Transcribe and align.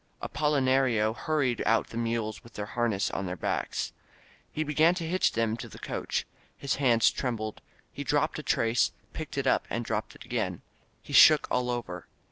•••Apolinario 0.33 1.13
hurried 1.15 1.61
out 1.63 1.89
the 1.89 1.95
mules 1.97 2.43
with 2.43 2.53
their 2.55 2.65
harness 2.65 3.11
on 3.11 3.27
their 3.27 3.35
backs, 3.35 3.93
and 4.55 4.65
began 4.65 4.95
to 4.95 5.05
hitch 5.07 5.33
them 5.33 5.55
to 5.55 5.69
the 5.69 5.77
coach. 5.77 6.25
His 6.57 6.77
hands 6.77 7.11
trembled. 7.11 7.61
He 7.93 8.03
dropped 8.03 8.39
a 8.39 8.41
trace, 8.41 8.93
picked 9.13 9.37
it 9.37 9.45
up, 9.45 9.67
and 9.69 9.85
dropped 9.85 10.15
it 10.15 10.25
again. 10.25 10.63
He 11.03 11.13
shook 11.13 11.47
all 11.51 11.69
over. 11.69 12.07